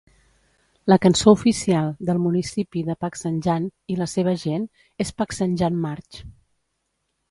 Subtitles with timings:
[0.91, 4.69] La cançó oficial del Municipi de Pagsanjan i la seva gent
[5.07, 6.25] és "Pagsanjan March".